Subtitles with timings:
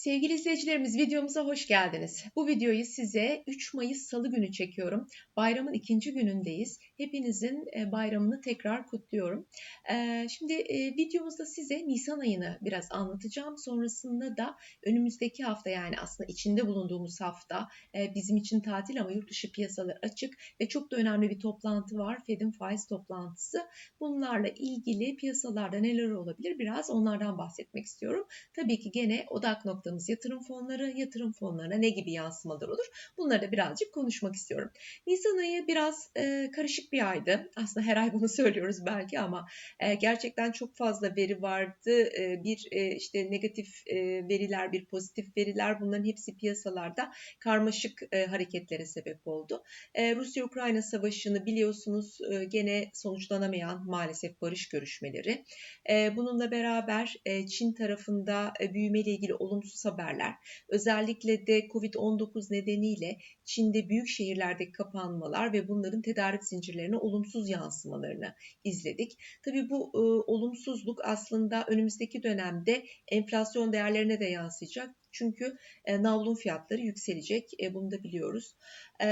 [0.00, 2.24] Sevgili izleyicilerimiz videomuza hoş geldiniz.
[2.36, 5.06] Bu videoyu size 3 Mayıs Salı günü çekiyorum.
[5.36, 6.78] Bayramın ikinci günündeyiz.
[6.96, 9.46] Hepinizin e, bayramını tekrar kutluyorum.
[9.92, 13.58] E, şimdi e, videomuzda size Nisan ayını biraz anlatacağım.
[13.58, 14.56] Sonrasında da
[14.86, 17.68] önümüzdeki hafta yani aslında içinde bulunduğumuz hafta
[18.14, 22.24] bizim için tatil ama yurt dışı piyasalar açık ve çok da önemli bir toplantı var.
[22.26, 23.58] Fed'in faiz toplantısı.
[24.00, 28.26] Bunlarla ilgili piyasalarda neler olabilir biraz onlardan bahsetmek istiyorum.
[28.56, 32.86] Tabii ki gene odak nokta yaptığımız yatırım fonları, yatırım fonlarına ne gibi yansımalar olur?
[33.18, 34.70] Bunları da birazcık konuşmak istiyorum.
[35.06, 37.50] Nisan ayı biraz e, karışık bir aydı.
[37.56, 39.46] Aslında her ay bunu söylüyoruz belki ama
[39.80, 42.02] e, gerçekten çok fazla veri vardı.
[42.18, 43.96] E, bir e, işte negatif e,
[44.28, 49.62] veriler, bir pozitif veriler bunların hepsi piyasalarda karmaşık e, hareketlere sebep oldu.
[49.94, 55.44] E, Rusya-Ukrayna savaşını biliyorsunuz e, gene sonuçlanamayan maalesef barış görüşmeleri.
[55.90, 60.34] E, bununla beraber e, Çin tarafında e, büyümeyle ilgili olumsuz olumsuz haberler.
[60.68, 69.18] Özellikle de Covid-19 nedeniyle Çin'de büyük şehirlerde kapanmalar ve bunların tedarik zincirlerine olumsuz yansımalarını izledik.
[69.44, 69.98] Tabii bu e,
[70.30, 74.99] olumsuzluk aslında önümüzdeki dönemde enflasyon değerlerine de yansıyacak.
[75.12, 77.50] Çünkü e, navlun fiyatları yükselecek.
[77.62, 78.54] E, bunu da biliyoruz.
[79.02, 79.06] E,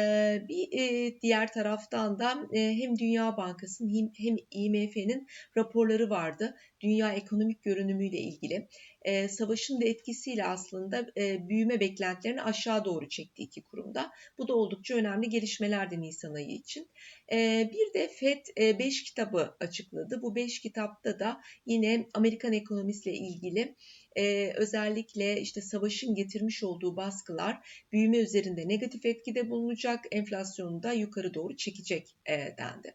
[0.49, 6.57] bir e, diğer taraftan da e, hem Dünya Bankası'nın hem, hem IMF'nin raporları vardı.
[6.81, 8.69] Dünya ekonomik görünümüyle ilgili.
[9.03, 14.11] E, savaşın da etkisiyle aslında e, büyüme beklentilerini aşağı doğru çekti iki kurumda.
[14.39, 16.91] Bu da oldukça önemli gelişmelerdi Nisan ayı için.
[17.33, 20.23] E, bir de FED 5 e, kitabı açıkladı.
[20.23, 23.75] Bu 5 kitapta da yine Amerikan ekonomisiyle ilgili
[24.19, 31.35] e, özellikle işte savaşın getirmiş olduğu baskılar büyüme üzerinde negatif etkide bulunacak, enflasyonu da yukarı
[31.35, 32.95] doğru çekecek e, dendi.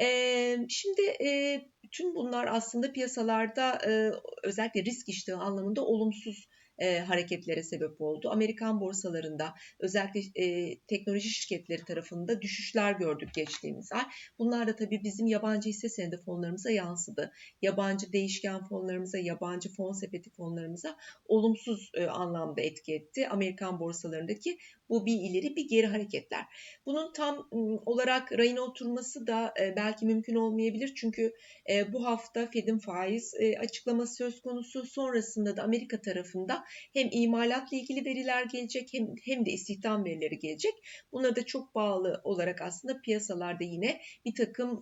[0.00, 1.60] E, şimdi e,
[1.92, 4.10] tüm bunlar aslında piyasalarda e,
[4.42, 6.48] özellikle risk iştahı anlamında olumsuz
[6.80, 8.30] e, hareketlere sebep oldu.
[8.30, 14.04] Amerikan borsalarında özellikle e, teknoloji şirketleri tarafında düşüşler gördük geçtiğimiz ay.
[14.38, 17.32] Bunlar da tabii bizim yabancı hisse senedi fonlarımıza yansıdı.
[17.62, 23.28] Yabancı değişken fonlarımıza, yabancı fon sepeti fonlarımıza olumsuz e, anlamda etki etti.
[23.28, 24.58] Amerikan borsalarındaki
[24.90, 26.44] bu bir ileri bir geri hareketler.
[26.86, 27.48] Bunun tam
[27.86, 30.94] olarak rayına oturması da e, belki mümkün olmayabilir.
[30.96, 31.32] Çünkü
[31.70, 34.86] e, bu hafta Fed'in faiz e, açıklaması söz konusu.
[34.86, 40.74] Sonrasında da Amerika tarafında hem imalatla ilgili veriler gelecek hem, hem de istihdam verileri gelecek.
[41.12, 44.80] Bunları da çok bağlı olarak aslında piyasalarda yine bir takım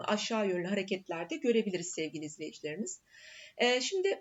[0.00, 3.02] aşağı yönlü hareketlerde görebiliriz sevgili izleyicilerimiz.
[3.80, 4.20] Şimdi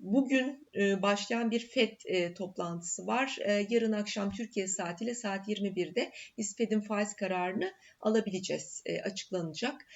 [0.00, 0.68] Bugün
[1.02, 2.00] başlayan bir FED
[2.34, 3.38] toplantısı var.
[3.70, 9.86] Yarın akşam Türkiye saatiyle saat 21'de biz FED'in faiz kararını alabileceğiz, açıklanacak.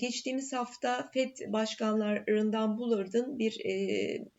[0.00, 3.60] Geçtiğimiz hafta FED başkanlarından Bullard'ın bir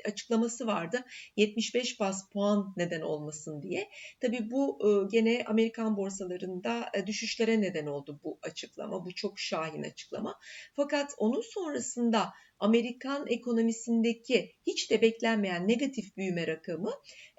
[0.06, 1.03] açıklaması vardı.
[1.35, 3.90] 75 bas puan neden olmasın diye.
[4.22, 4.79] Tabii bu
[5.12, 9.06] gene Amerikan borsalarında düşüşlere neden oldu bu açıklama.
[9.06, 10.40] Bu çok şahin açıklama.
[10.75, 16.91] Fakat onun sonrasında Amerikan ekonomisindeki hiç de beklenmeyen negatif büyüme rakamı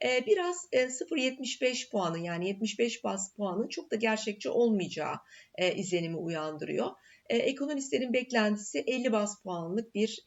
[0.05, 5.15] e, biraz 0.75 e, puanı yani 75 bas puanın çok da gerçekçi olmayacağı
[5.55, 6.91] e, izlenimi uyandırıyor.
[7.29, 10.23] Ekonomistlerin beklentisi 50 bas puanlık bir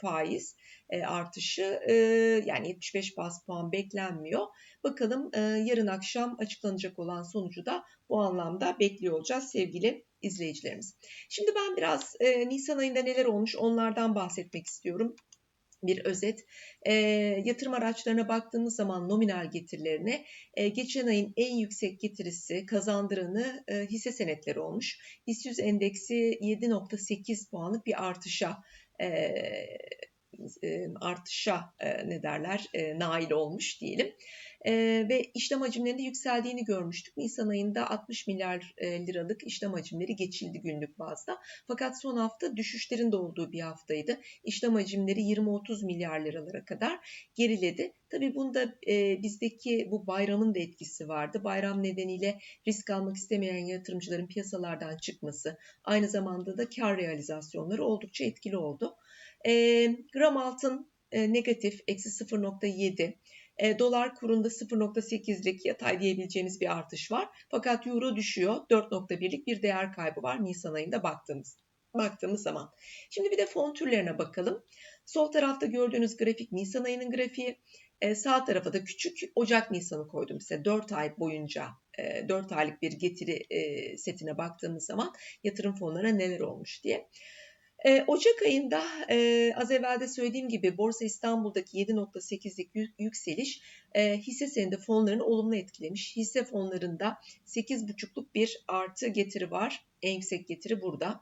[0.00, 0.56] faiz
[1.06, 1.80] artışı
[2.46, 4.46] yani 75 bas puan beklenmiyor.
[4.84, 5.30] Bakalım
[5.66, 10.94] yarın akşam açıklanacak olan sonucu da bu anlamda bekliyor olacağız sevgili izleyicilerimiz.
[11.28, 15.16] Şimdi ben biraz e, Nisan ayında neler olmuş onlardan bahsetmek istiyorum
[15.82, 16.44] bir özet.
[16.82, 16.92] E,
[17.44, 20.24] yatırım araçlarına baktığımız zaman nominal getirilerine
[20.54, 24.98] e, geçen ayın en yüksek getirisi kazandıranı e, hisse senetleri olmuş.
[25.26, 28.56] BIST 100 endeksi 7.8 puanlık bir artışa
[29.00, 29.06] e,
[31.00, 31.74] artışa
[32.06, 32.66] ne derler
[32.96, 34.12] nail olmuş diyelim.
[35.08, 37.16] Ve işlem hacimlerinde yükseldiğini görmüştük.
[37.16, 41.38] Nisan ayında 60 milyar liralık işlem hacimleri geçildi günlük bazda.
[41.66, 44.20] Fakat son hafta düşüşlerin de olduğu bir haftaydı.
[44.44, 46.98] İşlem hacimleri 20-30 milyar liralara kadar
[47.34, 47.92] geriledi.
[48.10, 51.44] Tabii bunda e, bizdeki bu bayramın da etkisi vardı.
[51.44, 58.56] Bayram nedeniyle risk almak istemeyen yatırımcıların piyasalardan çıkması, aynı zamanda da kar realizasyonları oldukça etkili
[58.56, 58.96] oldu.
[59.46, 63.14] E, gram altın e, negatif eksi 0.7.
[63.58, 67.28] E, dolar kurunda 0.8'lik yatay diyebileceğimiz bir artış var.
[67.50, 68.56] Fakat euro düşüyor.
[68.70, 71.56] 4.1'lik bir değer kaybı var Nisan ayında baktığımız
[71.94, 72.70] baktığımız zaman.
[73.10, 74.64] Şimdi bir de fon türlerine bakalım.
[75.06, 77.58] Sol tarafta gördüğünüz grafik Nisan ayının grafiği.
[78.00, 81.68] E, sağ tarafa da küçük Ocak Nisan'ı koydum size 4 ay boyunca
[82.28, 85.12] 4 e, aylık bir getiri e, setine baktığımız zaman
[85.44, 87.08] yatırım fonlarına neler olmuş diye.
[87.84, 93.62] E, Ocak ayında e, az evvel de söylediğim gibi Borsa İstanbul'daki 7.8'lik yükseliş
[93.94, 96.16] e, hisse senedi fonlarını olumlu etkilemiş.
[96.16, 99.86] Hisse fonlarında 8.5'luk bir artı getiri var.
[100.02, 101.20] En yüksek getiri burada.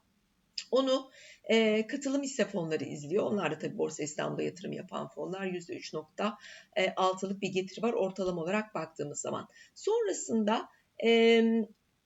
[0.71, 1.11] Onu
[1.45, 3.25] e, katılım hisse fonları izliyor.
[3.25, 9.21] Onlar da tabii Borsa İstanbul'da yatırım yapan fonlar %3.6'lık bir getiri var ortalama olarak baktığımız
[9.21, 9.49] zaman.
[9.75, 10.69] Sonrasında
[11.05, 11.43] e,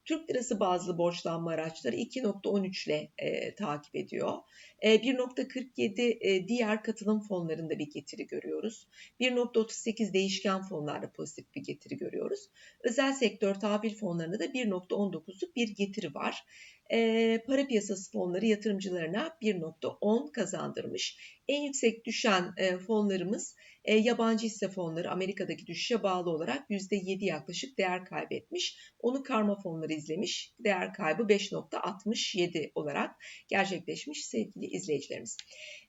[0.05, 4.39] Türk lirası bazlı borçlanma araçları 2.13 ile e, takip ediyor.
[4.81, 8.89] E, 1.47 e, diğer katılım fonlarında bir getiri görüyoruz.
[9.21, 12.49] 1.38 değişken fonlarda pozitif bir getiri görüyoruz.
[12.81, 16.45] Özel sektör tahvil fonlarında da 1.19'luk bir getiri var
[16.93, 21.17] e, para piyasası fonları yatırımcılarına 1.10 kazandırmış.
[21.49, 27.79] En yüksek düşen e, fonlarımız e, yabancı hisse fonları Amerika'daki düşüşe bağlı olarak %7 yaklaşık
[27.79, 28.77] değer kaybetmiş.
[28.99, 30.55] Onu karma fonları izlemiş.
[30.59, 33.17] Değer kaybı 5.67 olarak
[33.49, 35.37] gerçekleşmiş sevgili izleyicilerimiz.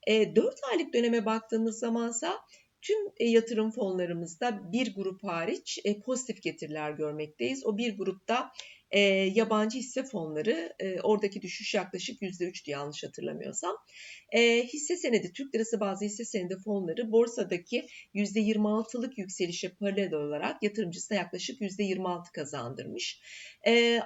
[0.08, 2.40] E, 4 aylık döneme baktığımız zamansa
[2.82, 7.66] tüm e, yatırım fonlarımızda bir grup hariç e, pozitif getiriler görmekteyiz.
[7.66, 8.52] O bir grupta
[8.92, 13.78] e, yabancı hisse fonları e, oradaki düşüş yaklaşık %3'tü yanlış hatırlamıyorsam.
[14.74, 21.62] Hisse senedi Türk lirası bazı hisse senedi fonları borsadaki %26'lık yükselişe paralel olarak yatırımcısına yaklaşık
[21.62, 23.22] %26 kazandırmış.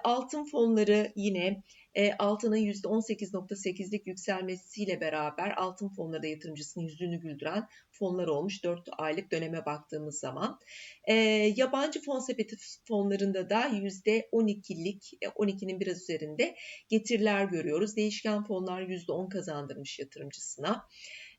[0.04, 1.63] Altın fonları yine
[1.95, 9.65] e, altının %18.8'lik yükselmesiyle beraber altın fonları yatırımcısının yüzünü güldüren fonlar olmuş 4 aylık döneme
[9.65, 10.59] baktığımız zaman.
[11.07, 11.13] E,
[11.56, 12.56] yabancı fon sepeti
[12.88, 16.56] fonlarında da %12'lik, 12'nin e, biraz üzerinde
[16.89, 17.95] getiriler görüyoruz.
[17.95, 20.88] Değişken fonlar %10 kazandırmış yatırımcısına.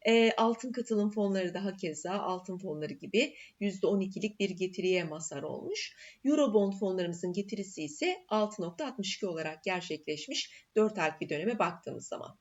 [0.06, 5.96] E, altın katılım fonları daha keza altın fonları gibi %12'lik bir getiriye mazhar olmuş.
[6.24, 12.38] Eurobond fonlarımızın getirisi ise 6.62 olarak gerçekleşmiş 4 aylık bir döneme baktığımız zaman.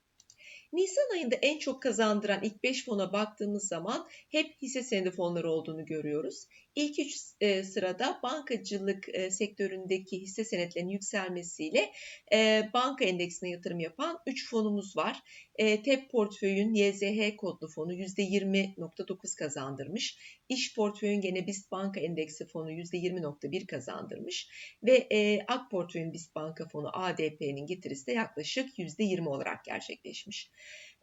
[0.74, 5.86] Nisan ayında en çok kazandıran ilk 5 fona baktığımız zaman hep hisse senedi fonları olduğunu
[5.86, 6.48] görüyoruz.
[6.76, 11.92] İlk 3 e, sırada bankacılık e, sektöründeki hisse senetlerinin yükselmesiyle
[12.34, 15.20] e, banka endeksine yatırım yapan 3 fonumuz var.
[15.58, 20.18] TEP portföyün YZH kodlu fonu %20.9 kazandırmış.
[20.50, 24.50] İş portföyün gene BIST Banka Endeksi fonu %20.1 kazandırmış.
[24.84, 25.08] Ve
[25.48, 30.52] AK portföyün BIST Banka fonu ADP'nin getirisi de yaklaşık %20 olarak gerçekleşmiş.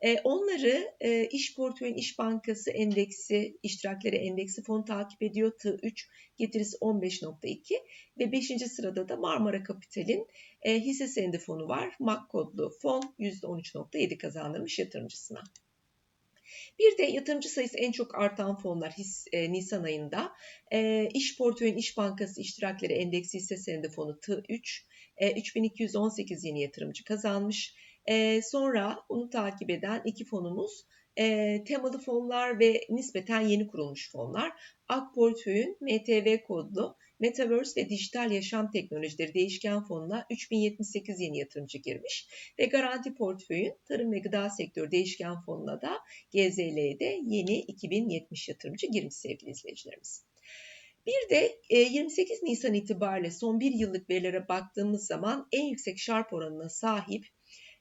[0.02, 5.52] E, onları e, İş Portföyün İş Bankası endeksi, iştirakleri endeksi fon takip ediyor.
[5.58, 6.06] T3
[6.36, 7.74] getirisi 15.2
[8.18, 8.46] ve 5.
[8.46, 10.26] sırada da Marmara Kapital'in
[10.62, 11.96] e, hisse senedi fonu var.
[12.00, 15.42] MAK kodlu fon %13.7 kazandırmış yatırımcısına.
[16.78, 20.32] Bir de yatırımcı sayısı en çok artan fonlar his, e, Nisan ayında.
[20.72, 24.82] E, İş Portföyün İş Bankası iştirakleri endeksi hisse senedi fonu T3
[25.16, 27.74] e, 3218 yeni yatırımcı kazanmış.
[28.06, 30.86] E, sonra onu takip eden iki fonumuz
[31.18, 34.52] e, temalı fonlar ve nispeten yeni kurulmuş fonlar.
[34.88, 42.28] Ak Portföy'ün MTV kodlu Metaverse ve Dijital Yaşam Teknolojileri Değişken Fonu'na 3078 yeni yatırımcı girmiş
[42.58, 45.98] ve Garanti Portföy'ün Tarım ve Gıda Sektörü Değişken Fonu'na da
[46.32, 50.24] GZL'de yeni 2070 yatırımcı girmiş sevgili izleyicilerimiz.
[51.06, 56.68] Bir de 28 Nisan itibariyle son bir yıllık verilere baktığımız zaman en yüksek şarp oranına
[56.68, 57.26] sahip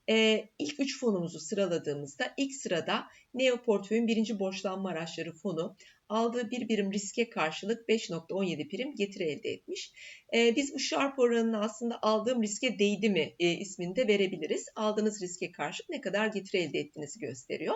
[0.10, 5.76] e, ilk üç fonumuzu sıraladığımızda ilk sırada Neo Portföy'ün birinci borçlanma araçları fonu
[6.12, 9.94] aldığı bir birim riske karşılık 5.17 prim getiri elde etmiş.
[10.34, 14.66] E, biz bu Sharp oranını aslında aldığım riske değdi mi e, ismini de verebiliriz.
[14.76, 17.76] Aldığınız riske karşılık ne kadar getiri elde ettiğinizi gösteriyor.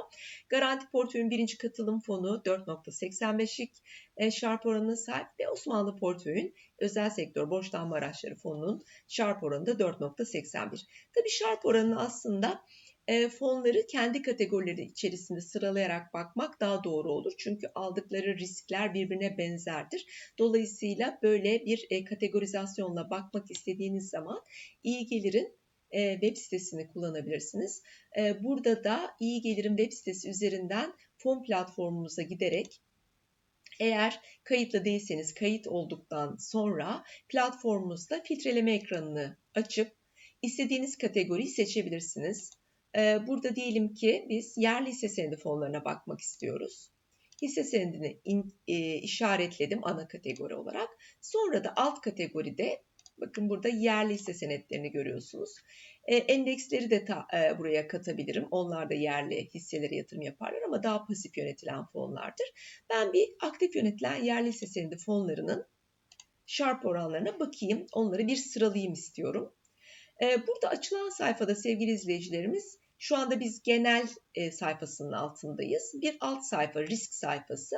[0.50, 3.72] Garanti portföyün birinci katılım fonu 4.85'lik
[4.18, 9.72] e, Sharp oranına sahip ve Osmanlı portföyün özel sektör borçlanma araçları fonunun Sharp oranı da
[9.72, 10.86] 4.81.
[11.14, 12.62] Tabii Sharp oranını aslında
[13.08, 17.34] e, fonları kendi kategorileri içerisinde sıralayarak bakmak daha doğru olur.
[17.38, 20.06] Çünkü aldıkları riskler birbirine benzerdir.
[20.40, 24.42] Dolayısıyla böyle bir e, kategorizasyonla bakmak istediğiniz zaman
[24.84, 25.58] iyi gelirin
[25.92, 27.84] e, web sitesini kullanabilirsiniz.
[28.40, 32.82] Burada da iyi gelirin web sitesi üzerinden fon platformumuza giderek
[33.80, 39.92] eğer kayıtlı değilseniz kayıt olduktan sonra platformumuzda filtreleme ekranını açıp
[40.42, 42.52] istediğiniz kategoriyi seçebilirsiniz.
[42.98, 46.92] Ee, burada diyelim ki biz yerli hisse senedi fonlarına bakmak istiyoruz.
[47.42, 50.90] Hisse senedini in, e, işaretledim ana kategori olarak.
[51.22, 52.84] Sonra da alt kategoride
[53.18, 55.56] bakın burada yerli hisse senetlerini görüyorsunuz.
[56.06, 58.48] E, endeksleri de ta, e, buraya katabilirim.
[58.52, 62.48] Onlar da yerli hisselere yatırım yaparlar ama daha pasif yönetilen fonlardır.
[62.90, 65.66] Ben bir aktif yönetilen yerli hisse senedi fonlarının
[66.46, 67.86] Sharp oranlarına bakayım.
[67.94, 69.54] Onları bir sıralayayım istiyorum.
[70.22, 75.92] E, burada açılan sayfada sevgili izleyicilerimiz Şu anda biz genel e, sayfasının altındayız.
[76.02, 77.76] Bir alt sayfa risk sayfası.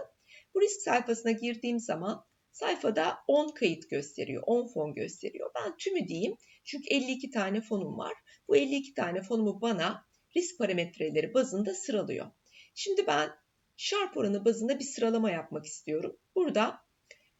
[0.53, 5.51] Bu risk sayfasına girdiğim zaman sayfada 10 kayıt gösteriyor, 10 fon gösteriyor.
[5.55, 8.13] Ben tümü diyeyim çünkü 52 tane fonum var.
[8.47, 10.05] Bu 52 tane fonumu bana
[10.37, 12.31] risk parametreleri bazında sıralıyor.
[12.75, 13.29] Şimdi ben
[13.77, 16.17] Sharp oranı bazında bir sıralama yapmak istiyorum.
[16.35, 16.79] Burada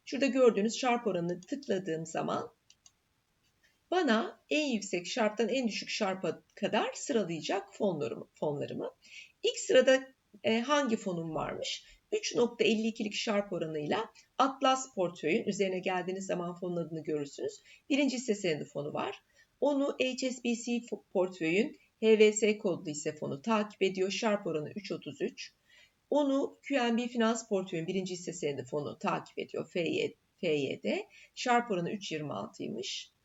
[0.04, 2.57] şurada gördüğünüz Sharp oranını tıkladığım zaman
[3.90, 8.28] bana en yüksek Sharp'tan en düşük Sharp'a kadar sıralayacak fonlarımı.
[8.34, 8.90] fonlarımı.
[9.42, 10.06] İlk sırada
[10.44, 11.84] e, hangi fonum varmış?
[12.12, 17.62] 3.52'lik Sharp oranıyla Atlas portföyün üzerine geldiğiniz zaman fonun adını görürsünüz.
[17.90, 19.18] Birinci hisse senedi fonu var.
[19.60, 20.80] Onu HSBC
[21.12, 24.10] portföyün HVS kodlu hisse fonu takip ediyor.
[24.10, 25.50] Sharp oranı 3.33.
[26.10, 29.70] Onu QNB Finans Portföyün birinci hisse senedi fonu takip ediyor.
[29.72, 30.06] FY,
[30.40, 30.84] FYD.
[31.34, 33.17] Sharp oranı 3.26'ymış.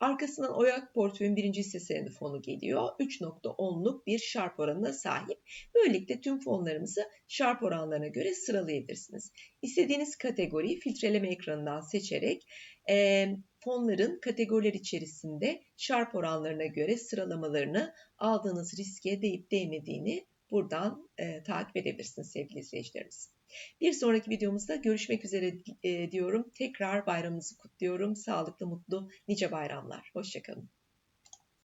[0.00, 2.88] Arkasından Oyak Portföyün birinci hisse senedi fonu geliyor.
[3.00, 5.38] 3.10'luk bir Sharp oranına sahip.
[5.74, 9.32] Böylelikle tüm fonlarımızı Sharp oranlarına göre sıralayabilirsiniz.
[9.62, 12.46] İstediğiniz kategoriyi filtreleme ekranından seçerek
[12.90, 13.26] e,
[13.64, 22.30] fonların kategoriler içerisinde Sharp oranlarına göre sıralamalarını aldığınız riske değip değmediğini buradan e, takip edebilirsiniz
[22.30, 23.39] sevgili izleyicilerimiz.
[23.80, 25.52] Bir sonraki videomuzda görüşmek üzere
[25.82, 26.50] e, diyorum.
[26.54, 28.16] Tekrar bayramınızı kutluyorum.
[28.16, 30.10] Sağlıklı, mutlu, nice bayramlar.
[30.12, 30.70] Hoşçakalın.